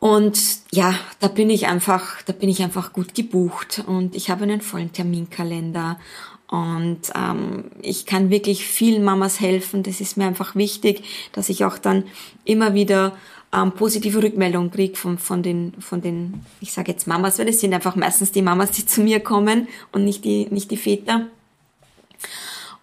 [0.00, 0.40] und
[0.72, 4.62] ja, da bin ich einfach, da bin ich einfach gut gebucht und ich habe einen
[4.62, 6.00] vollen Terminkalender
[6.48, 9.82] und ähm, ich kann wirklich vielen Mamas helfen.
[9.82, 12.04] Das ist mir einfach wichtig, dass ich auch dann
[12.46, 13.14] immer wieder
[13.52, 17.60] ähm, positive Rückmeldungen kriege von, von, den, von den, ich sage jetzt Mamas, weil es
[17.60, 21.26] sind einfach meistens die Mamas, die zu mir kommen und nicht die, nicht die Väter.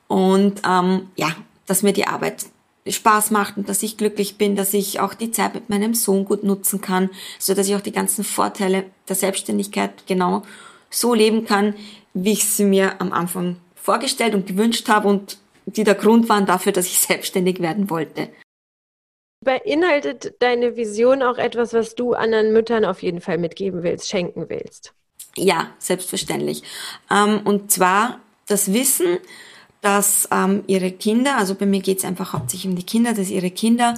[0.07, 2.45] Und ähm, ja, dass mir die Arbeit
[2.91, 6.25] Spaß macht und dass ich glücklich bin, dass ich auch die Zeit mit meinem Sohn
[6.25, 10.43] gut nutzen kann, so dass ich auch die ganzen Vorteile der Selbstständigkeit genau
[10.89, 11.75] so leben kann,
[12.13, 16.45] wie ich sie mir am Anfang vorgestellt und gewünscht habe und die der Grund waren
[16.45, 18.29] dafür, dass ich selbstständig werden wollte.
[19.43, 24.49] Beinhaltet deine Vision auch etwas, was du anderen Müttern auf jeden Fall mitgeben willst, schenken
[24.49, 24.93] willst?
[25.35, 26.63] Ja, selbstverständlich.
[27.11, 29.19] Ähm, und zwar das Wissen,
[29.81, 33.29] dass ähm, ihre Kinder, also bei mir geht es einfach hauptsächlich um die Kinder, dass
[33.29, 33.95] ihre Kinder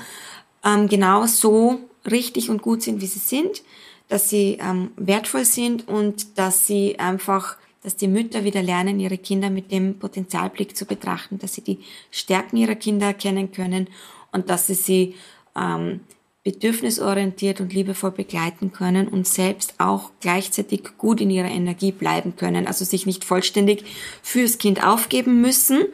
[0.63, 3.63] ähm, genau so richtig und gut sind, wie sie sind,
[4.08, 9.18] dass sie ähm, wertvoll sind und dass sie einfach, dass die Mütter wieder lernen, ihre
[9.18, 11.80] Kinder mit dem Potenzialblick zu betrachten, dass sie die
[12.12, 13.88] Stärken ihrer Kinder erkennen können
[14.32, 15.15] und dass sie sie
[15.56, 16.02] ähm,
[16.43, 22.65] bedürfnisorientiert und liebevoll begleiten können und selbst auch gleichzeitig gut in ihrer Energie bleiben können.
[22.65, 23.84] Also sich nicht vollständig
[24.23, 25.86] fürs Kind aufgeben müssen,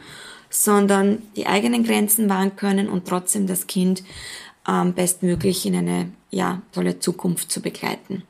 [0.49, 4.03] sondern die eigenen Grenzen wahren können und trotzdem das Kind
[4.67, 8.23] ähm, bestmöglich in eine ja, tolle Zukunft zu begleiten.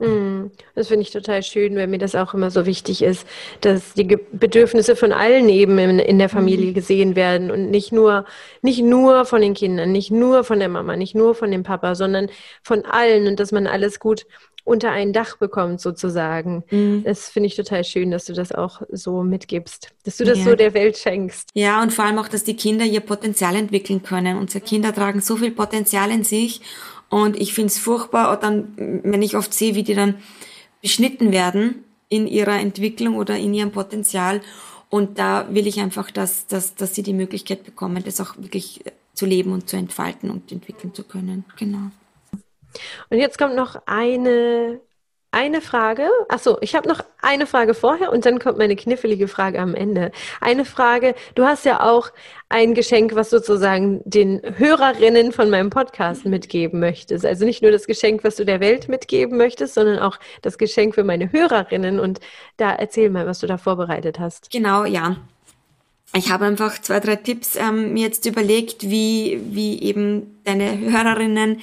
[0.00, 3.26] Hm, das finde ich total schön, weil mir das auch immer so wichtig ist,
[3.60, 6.74] dass die Bedürfnisse von allen eben in, in, der Familie mhm.
[6.74, 8.24] gesehen werden und nicht nur,
[8.60, 11.94] nicht nur von den Kindern, nicht nur von der Mama, nicht nur von dem Papa,
[11.94, 12.28] sondern
[12.62, 14.26] von allen und dass man alles gut
[14.64, 16.64] unter ein Dach bekommt sozusagen.
[16.70, 17.04] Mhm.
[17.04, 20.44] Das finde ich total schön, dass du das auch so mitgibst, dass du das ja.
[20.44, 21.50] so der Welt schenkst.
[21.54, 24.38] Ja, und vor allem auch, dass die Kinder ihr Potenzial entwickeln können.
[24.38, 26.62] Unsere Kinder tragen so viel Potenzial in sich
[27.14, 28.72] und ich finde es furchtbar, dann,
[29.04, 30.16] wenn ich oft sehe, wie die dann
[30.82, 34.40] beschnitten werden in ihrer Entwicklung oder in ihrem Potenzial.
[34.90, 38.82] Und da will ich einfach, dass, dass, dass sie die Möglichkeit bekommen, das auch wirklich
[39.12, 41.44] zu leben und zu entfalten und entwickeln zu können.
[41.56, 41.92] Genau.
[43.10, 44.80] Und jetzt kommt noch eine,
[45.34, 46.08] eine Frage.
[46.28, 50.12] Achso, ich habe noch eine Frage vorher und dann kommt meine knifflige Frage am Ende.
[50.40, 52.10] Eine Frage, du hast ja auch
[52.48, 57.26] ein Geschenk, was sozusagen den Hörerinnen von meinem Podcast mitgeben möchtest.
[57.26, 60.94] Also nicht nur das Geschenk, was du der Welt mitgeben möchtest, sondern auch das Geschenk
[60.94, 61.98] für meine Hörerinnen.
[61.98, 62.20] Und
[62.56, 64.50] da erzähl mal, was du da vorbereitet hast.
[64.52, 65.16] Genau, ja
[66.16, 71.60] ich habe einfach zwei, drei Tipps ähm, mir jetzt überlegt, wie, wie eben deine Hörerinnen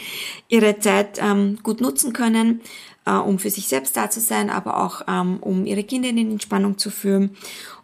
[0.50, 2.62] ihre Zeit ähm, gut nutzen können,
[3.06, 6.18] äh, um für sich selbst da zu sein, aber auch ähm, um ihre Kinder in
[6.18, 7.36] Entspannung zu führen.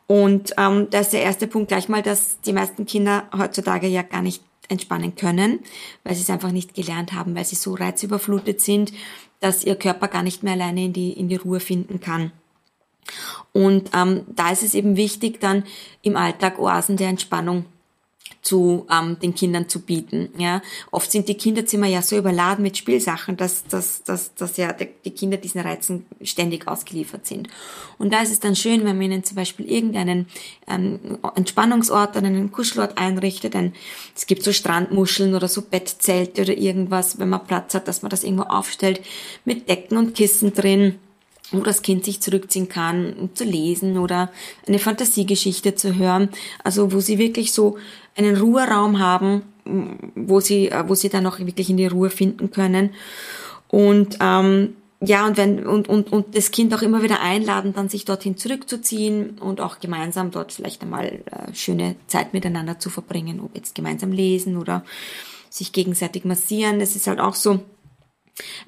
[0.07, 4.03] Und ähm, da ist der erste Punkt gleich mal, dass die meisten Kinder heutzutage ja
[4.03, 5.59] gar nicht entspannen können,
[6.03, 8.93] weil sie es einfach nicht gelernt haben, weil sie so reizüberflutet sind,
[9.39, 12.31] dass ihr Körper gar nicht mehr alleine in die, in die Ruhe finden kann.
[13.53, 15.63] Und ähm, da ist es eben wichtig, dann
[16.01, 17.65] im Alltag Oasen der Entspannung
[18.47, 20.29] zu ähm, den Kindern zu bieten.
[20.37, 24.71] Ja, oft sind die Kinderzimmer ja so überladen mit Spielsachen, dass, dass, dass, dass ja
[24.71, 27.49] die Kinder diesen Reizen ständig ausgeliefert sind.
[27.97, 30.27] Und da ist es dann schön, wenn man ihnen zum Beispiel irgendeinen
[30.65, 33.53] ähm, Entspannungsort einen Kuschelort einrichtet.
[33.53, 33.73] Denn
[34.15, 38.11] es gibt so Strandmuscheln oder so Bettzelte oder irgendwas, wenn man Platz hat, dass man
[38.11, 39.01] das irgendwo aufstellt
[39.43, 40.99] mit Decken und Kissen drin
[41.51, 44.31] wo das Kind sich zurückziehen kann, um zu lesen oder
[44.67, 46.29] eine Fantasiegeschichte zu hören.
[46.63, 47.77] Also wo sie wirklich so
[48.15, 49.43] einen Ruheraum haben,
[50.15, 52.91] wo sie, wo sie dann auch wirklich in die Ruhe finden können.
[53.69, 57.87] Und ähm, ja, und wenn und, und, und das Kind auch immer wieder einladen, dann
[57.87, 63.39] sich dorthin zurückzuziehen und auch gemeinsam dort vielleicht einmal äh, schöne Zeit miteinander zu verbringen,
[63.39, 64.83] ob jetzt gemeinsam lesen oder
[65.49, 66.79] sich gegenseitig massieren.
[66.79, 67.59] Das ist halt auch so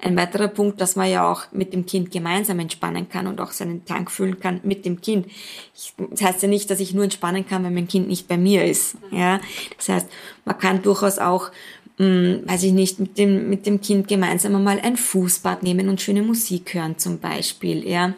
[0.00, 3.52] ein weiterer Punkt, dass man ja auch mit dem Kind gemeinsam entspannen kann und auch
[3.52, 5.26] seinen Tank füllen kann mit dem Kind.
[5.74, 8.36] Ich, das heißt ja nicht, dass ich nur entspannen kann, wenn mein Kind nicht bei
[8.36, 8.96] mir ist.
[9.10, 9.40] Ja,
[9.76, 10.08] das heißt,
[10.44, 11.50] man kann durchaus auch,
[11.98, 15.88] mh, hm, weiß ich nicht, mit dem mit dem Kind gemeinsam einmal ein Fußbad nehmen
[15.88, 17.88] und schöne Musik hören zum Beispiel.
[17.88, 18.14] Ja,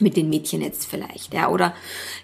[0.00, 1.74] mit den Mädchen jetzt vielleicht, ja, oder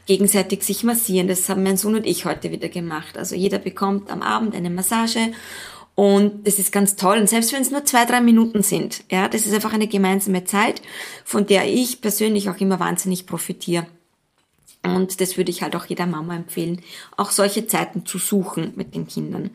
[0.07, 1.29] gegenseitig sich massieren.
[1.29, 3.16] Das haben mein Sohn und ich heute wieder gemacht.
[3.16, 5.33] Also jeder bekommt am Abend eine Massage
[6.00, 7.18] und das ist ganz toll.
[7.18, 10.44] Und selbst wenn es nur zwei, drei Minuten sind, ja, das ist einfach eine gemeinsame
[10.44, 10.80] Zeit,
[11.26, 13.86] von der ich persönlich auch immer wahnsinnig profitiere.
[14.82, 16.80] Und das würde ich halt auch jeder Mama empfehlen,
[17.18, 19.50] auch solche Zeiten zu suchen mit den Kindern.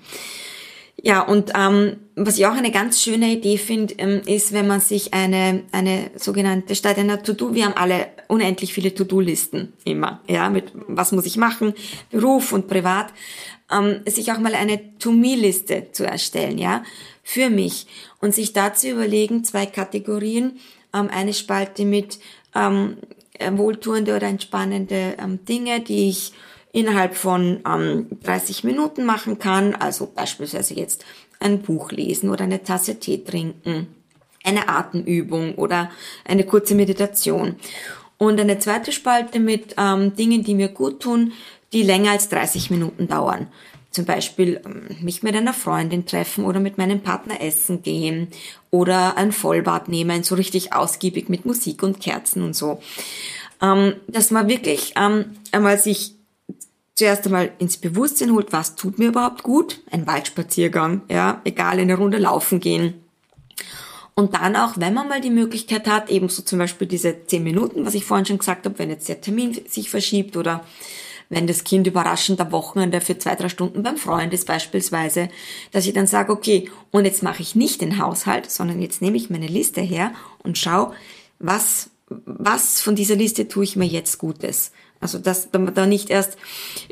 [1.02, 4.80] Ja, und ähm, was ich auch eine ganz schöne Idee finde, ähm, ist, wenn man
[4.80, 10.50] sich eine, eine sogenannte, statt einer To-Do, wir haben alle unendlich viele To-Do-Listen immer, ja,
[10.50, 11.74] mit was muss ich machen,
[12.12, 13.08] Beruf und privat
[13.72, 16.84] ähm, sich auch mal eine To-Me-Liste zu erstellen, ja,
[17.24, 17.88] für mich
[18.22, 20.60] und sich dazu überlegen, zwei Kategorien,
[20.94, 22.20] ähm, eine Spalte mit
[22.56, 22.98] ähm,
[23.40, 26.32] äh, wohltuende oder entspannende ähm, Dinge, die ich
[26.76, 31.06] innerhalb von ähm, 30 Minuten machen kann, also beispielsweise jetzt
[31.40, 33.88] ein Buch lesen oder eine Tasse Tee trinken,
[34.44, 35.90] eine Atemübung oder
[36.26, 37.56] eine kurze Meditation.
[38.18, 41.32] Und eine zweite Spalte mit ähm, Dingen, die mir gut tun,
[41.72, 43.48] die länger als 30 Minuten dauern.
[43.92, 48.28] Zum Beispiel ähm, mich mit einer Freundin treffen oder mit meinem Partner essen gehen
[48.70, 52.82] oder ein Vollbad nehmen, so richtig ausgiebig mit Musik und Kerzen und so.
[53.62, 56.15] Ähm, dass man wirklich ähm, einmal sich
[56.96, 59.82] zuerst einmal ins Bewusstsein holt, was tut mir überhaupt gut?
[59.92, 62.96] Ein Waldspaziergang, ja, egal, eine Runde laufen gehen.
[64.16, 67.86] Und dann auch, wenn man mal die Möglichkeit hat, ebenso zum Beispiel diese zehn Minuten,
[67.86, 70.64] was ich vorhin schon gesagt habe, wenn jetzt der Termin sich verschiebt oder
[71.28, 75.28] wenn das Kind überraschend am Wochenende für zwei, drei Stunden beim Freund ist beispielsweise,
[75.72, 79.18] dass ich dann sage, okay, und jetzt mache ich nicht den Haushalt, sondern jetzt nehme
[79.18, 80.94] ich meine Liste her und schau,
[81.40, 84.72] was, was von dieser Liste tue ich mir jetzt Gutes.
[85.00, 86.38] Also dass man da nicht erst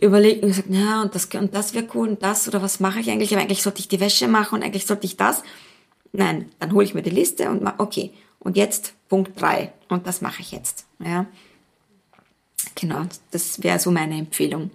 [0.01, 2.99] überlegt und sagt, na, und das, und das wäre cool und das oder was mache
[2.99, 3.33] ich eigentlich?
[3.33, 5.43] Aber eigentlich sollte ich die Wäsche machen und eigentlich sollte ich das.
[6.11, 10.05] Nein, dann hole ich mir die Liste und mach, okay, und jetzt Punkt drei und
[10.05, 10.85] das mache ich jetzt.
[11.03, 11.25] Ja.
[12.75, 14.71] Genau, das wäre so meine Empfehlung.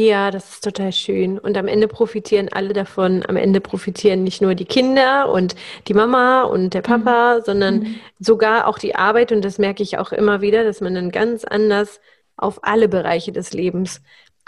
[0.00, 1.38] Ja, das ist total schön.
[1.38, 3.22] Und am Ende profitieren alle davon.
[3.28, 5.54] Am Ende profitieren nicht nur die Kinder und
[5.88, 7.42] die Mama und der Papa, mhm.
[7.44, 7.94] sondern mhm.
[8.18, 9.30] sogar auch die Arbeit.
[9.30, 12.00] Und das merke ich auch immer wieder, dass man dann ganz anders
[12.38, 14.00] auf alle Bereiche des Lebens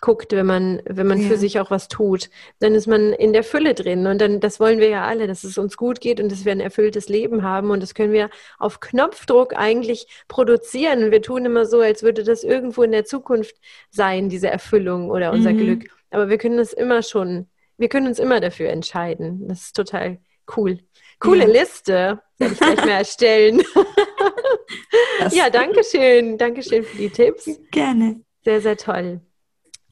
[0.02, 1.28] guckt, wenn man, wenn man ja.
[1.28, 2.28] für sich auch was tut.
[2.58, 5.44] Dann ist man in der Fülle drin und dann, das wollen wir ja alle, dass
[5.44, 8.28] es uns gut geht und dass wir ein erfülltes Leben haben und das können wir
[8.58, 11.04] auf Knopfdruck eigentlich produzieren.
[11.04, 13.54] Und wir tun immer so, als würde das irgendwo in der Zukunft
[13.90, 15.58] sein, diese Erfüllung oder unser mhm.
[15.58, 15.84] Glück.
[16.10, 17.46] Aber wir können es immer schon,
[17.78, 19.46] wir können uns immer dafür entscheiden.
[19.46, 20.18] Das ist total
[20.56, 20.80] cool.
[21.20, 21.60] Coole ja.
[21.60, 23.62] Liste, werde ich gleich mal erstellen.
[25.30, 26.36] ja, danke schön.
[26.38, 27.48] Danke schön für die Tipps.
[27.70, 28.20] Gerne.
[28.44, 29.20] Sehr, sehr toll.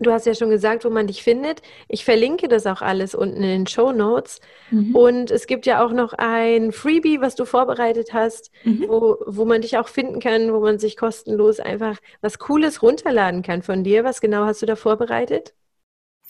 [0.00, 1.60] Du hast ja schon gesagt, wo man dich findet.
[1.86, 4.40] Ich verlinke das auch alles unten in den Show Notes.
[4.70, 4.96] Mhm.
[4.96, 8.86] Und es gibt ja auch noch ein Freebie, was du vorbereitet hast, mhm.
[8.88, 13.42] wo, wo man dich auch finden kann, wo man sich kostenlos einfach was Cooles runterladen
[13.42, 14.02] kann von dir.
[14.02, 15.52] Was genau hast du da vorbereitet?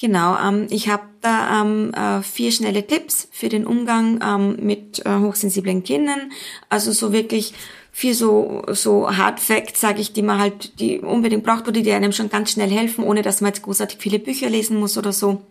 [0.00, 5.04] Genau, ähm, ich habe da ähm, äh, vier schnelle Tipps für den Umgang ähm, mit
[5.04, 6.32] äh, hochsensiblen Kindern.
[6.70, 7.52] Also so wirklich
[8.00, 11.92] vier so so Hard Facts, sage ich, die man halt, die unbedingt braucht oder die
[11.92, 15.12] einem schon ganz schnell helfen, ohne dass man jetzt großartig viele Bücher lesen muss oder
[15.12, 15.42] so.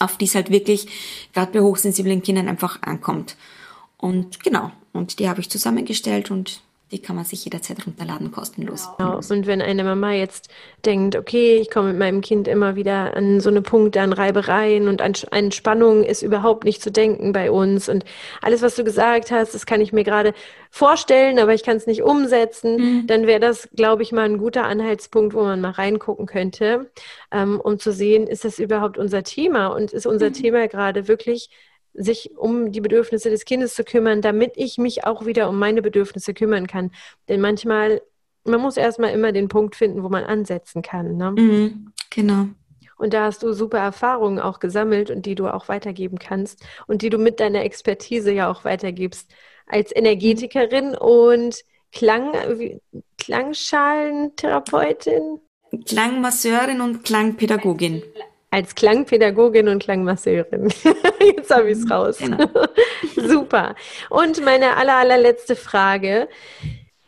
[0.00, 0.88] Auf die es halt wirklich
[1.32, 3.36] gerade bei hochsensiblen Kindern einfach ankommt.
[3.98, 6.60] Und genau, und die habe ich zusammengestellt und
[6.92, 8.88] die kann man sich jederzeit runterladen, kostenlos.
[8.96, 9.16] Genau.
[9.16, 10.48] Und wenn eine Mama jetzt
[10.84, 14.86] denkt, okay, ich komme mit meinem Kind immer wieder an so eine Punkte, an Reibereien
[14.86, 17.88] und an, an Spannung ist überhaupt nicht zu denken bei uns.
[17.88, 18.04] Und
[18.40, 20.32] alles, was du gesagt hast, das kann ich mir gerade
[20.70, 23.06] vorstellen, aber ich kann es nicht umsetzen, mhm.
[23.08, 26.88] dann wäre das, glaube ich, mal ein guter Anhaltspunkt, wo man mal reingucken könnte,
[27.32, 30.34] ähm, um zu sehen, ist das überhaupt unser Thema und ist unser mhm.
[30.34, 31.50] Thema gerade wirklich
[31.96, 35.82] sich um die Bedürfnisse des Kindes zu kümmern, damit ich mich auch wieder um meine
[35.82, 36.90] Bedürfnisse kümmern kann.
[37.28, 38.02] Denn manchmal,
[38.44, 41.16] man muss erstmal immer den Punkt finden, wo man ansetzen kann.
[41.16, 41.30] Ne?
[41.32, 42.48] Mhm, genau.
[42.98, 47.02] Und da hast du super Erfahrungen auch gesammelt und die du auch weitergeben kannst und
[47.02, 49.30] die du mit deiner Expertise ja auch weitergibst.
[49.66, 52.32] Als Energetikerin und Klang,
[53.18, 55.40] Klangschalentherapeutin?
[55.84, 58.02] Klangmasseurin und Klangpädagogin
[58.50, 60.68] als Klangpädagogin und Klangmasseurin.
[61.36, 62.18] Jetzt habe ich es raus.
[62.18, 62.48] Genau.
[63.16, 63.74] Super.
[64.08, 66.28] Und meine aller, allerletzte Frage.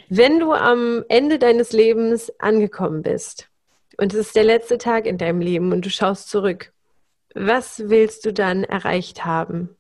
[0.08, 3.48] Wenn du am Ende deines Lebens angekommen bist
[3.98, 6.72] und es ist der letzte Tag in deinem Leben und du schaust zurück,
[7.34, 9.76] was willst du dann erreicht haben?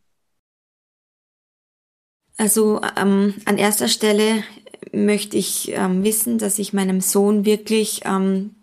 [2.36, 4.44] Also ähm, an erster Stelle
[4.92, 8.54] möchte ich ähm, wissen, dass ich meinem Sohn wirklich ähm,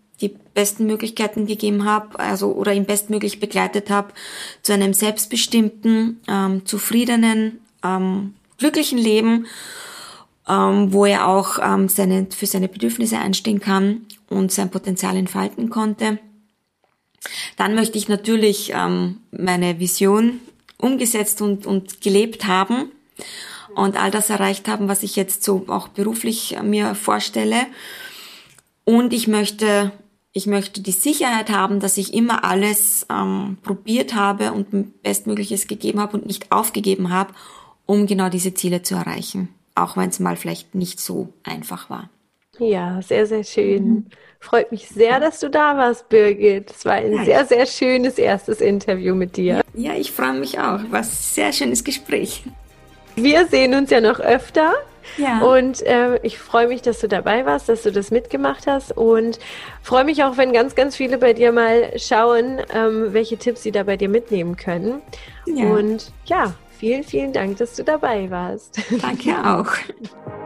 [0.56, 4.12] besten Möglichkeiten gegeben habe, also oder ihn bestmöglich begleitet habe
[4.62, 9.46] zu einem selbstbestimmten, ähm, zufriedenen, ähm, glücklichen Leben,
[10.48, 15.70] ähm, wo er auch ähm, seine, für seine Bedürfnisse einstehen kann und sein Potenzial entfalten
[15.70, 16.18] konnte.
[17.56, 20.40] Dann möchte ich natürlich ähm, meine Vision
[20.78, 22.90] umgesetzt und, und gelebt haben
[23.74, 27.66] und all das erreicht haben, was ich jetzt so auch beruflich mir vorstelle.
[28.84, 29.92] Und ich möchte
[30.36, 35.98] ich möchte die Sicherheit haben, dass ich immer alles ähm, probiert habe und Bestmögliches gegeben
[35.98, 37.32] habe und nicht aufgegeben habe,
[37.86, 39.48] um genau diese Ziele zu erreichen.
[39.74, 42.10] Auch wenn es mal vielleicht nicht so einfach war.
[42.58, 43.88] Ja, sehr, sehr schön.
[43.88, 44.06] Mhm.
[44.38, 46.70] Freut mich sehr, dass du da warst, Birgit.
[46.70, 49.62] Es war ein ja, sehr, sehr schönes erstes Interview mit dir.
[49.72, 50.80] Ja, ich freue mich auch.
[50.90, 52.42] War ein sehr schönes Gespräch.
[53.14, 54.74] Wir sehen uns ja noch öfter.
[55.16, 55.40] Ja.
[55.40, 59.38] Und äh, ich freue mich, dass du dabei warst, dass du das mitgemacht hast und
[59.82, 63.72] freue mich auch, wenn ganz, ganz viele bei dir mal schauen, ähm, welche Tipps sie
[63.72, 65.02] da bei dir mitnehmen können.
[65.46, 65.66] Ja.
[65.66, 68.80] Und ja, vielen, vielen Dank, dass du dabei warst.
[69.02, 69.72] Danke auch.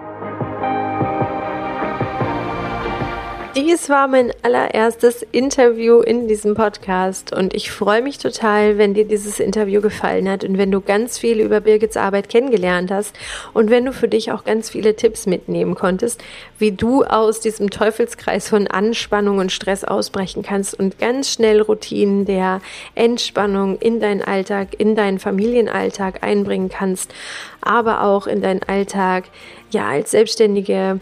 [3.57, 9.05] Dies war mein allererstes Interview in diesem Podcast und ich freue mich total, wenn dir
[9.05, 13.19] dieses Interview gefallen hat und wenn du ganz viel über Birgits Arbeit kennengelernt hast
[13.53, 16.23] und wenn du für dich auch ganz viele Tipps mitnehmen konntest,
[16.61, 22.27] wie du aus diesem Teufelskreis von Anspannung und Stress ausbrechen kannst und ganz schnell Routinen
[22.27, 22.61] der
[22.95, 27.13] Entspannung in deinen Alltag, in deinen Familienalltag einbringen kannst,
[27.61, 29.25] aber auch in deinen Alltag,
[29.73, 31.01] ja, als Selbstständige,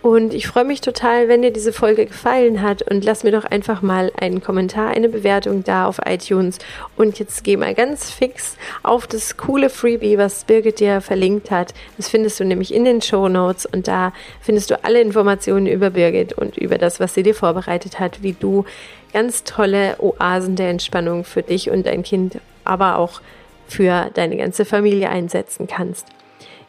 [0.00, 3.44] und ich freue mich total, wenn dir diese Folge gefallen hat und lass mir doch
[3.44, 6.58] einfach mal einen Kommentar, eine Bewertung da auf iTunes.
[6.96, 11.74] Und jetzt geh mal ganz fix auf das coole Freebie, was Birgit dir verlinkt hat.
[11.96, 15.90] Das findest du nämlich in den Show Notes und da findest du alle Informationen über
[15.90, 18.64] Birgit und über das, was sie dir vorbereitet hat, wie du
[19.12, 23.20] ganz tolle Oasen der Entspannung für dich und dein Kind, aber auch
[23.66, 26.06] für deine ganze Familie einsetzen kannst.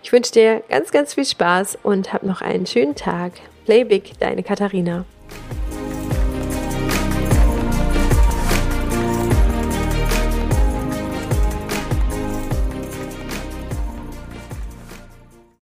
[0.01, 3.33] Ich wünsche dir ganz, ganz viel Spaß und hab noch einen schönen Tag.
[3.65, 5.05] Play Big, deine Katharina.